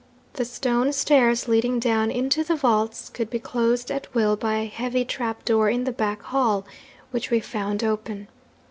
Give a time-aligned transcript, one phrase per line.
[0.33, 4.65] The stone stairs leading down into the vaults could be closed at will by a
[4.65, 6.65] heavy trap door in the back hall,
[7.11, 8.27] which we found open.